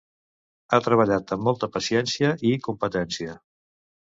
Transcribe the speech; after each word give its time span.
ha 0.71 0.79
treballat 0.87 1.33
amb 1.35 1.45
molta 1.49 1.69
paciència 1.75 2.33
i 2.53 2.55
competència 2.71 3.37